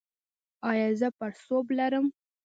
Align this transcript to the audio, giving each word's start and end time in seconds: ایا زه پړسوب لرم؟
ایا 0.69 0.87
زه 0.99 1.07
پړسوب 1.17 1.65
لرم؟ 1.77 2.05